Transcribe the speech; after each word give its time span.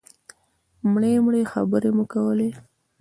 مړې 0.91 1.13
مړې 1.25 1.41
خبرې 1.51 1.91
مو 1.95 2.05
کولې. 2.13 2.49